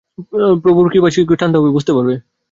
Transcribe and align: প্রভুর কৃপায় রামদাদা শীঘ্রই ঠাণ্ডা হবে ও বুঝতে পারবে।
প্রভুর 0.63 0.85
কৃপায় 0.85 1.03
রামদাদা 1.03 1.15
শীঘ্রই 1.15 1.39
ঠাণ্ডা 1.41 1.57
হবে 1.59 1.69
ও 1.69 1.75
বুঝতে 1.75 1.91
পারবে। 1.95 2.15